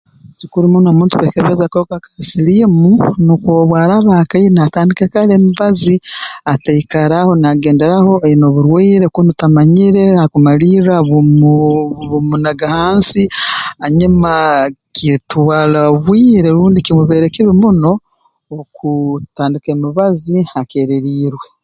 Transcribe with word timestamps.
Kikuru 0.39 0.65
muno 0.73 0.87
omuntu 0.91 1.13
kwekebeza 1.19 1.63
akahuka 1.65 1.95
ka 2.03 2.11
siliimu 2.27 2.89
nukwo 3.25 3.49
obu 3.61 3.73
araaba 3.83 4.13
akaine 4.21 4.59
atandike 4.61 5.05
kara 5.13 5.33
emibazi 5.39 5.95
ataikara 6.53 7.15
aho 7.21 7.31
naagenderaho 7.41 8.11
aine 8.25 8.43
oburwaire 8.47 9.05
kunu 9.15 9.31
tamanyire 9.39 10.03
ha 10.17 10.25
kumalirra 10.31 10.95
bumu 11.09 11.53
bumunaga 12.09 12.65
hansi 12.77 13.23
hanyuma 13.81 14.31
kitwara 14.95 15.81
obwire 15.93 16.49
rundi 16.55 16.79
kimubeere 16.85 17.27
kibi 17.33 17.51
muno 17.61 17.91
okutandika 18.57 19.67
emibazi 19.75 20.35
akeererirwe 20.59 21.47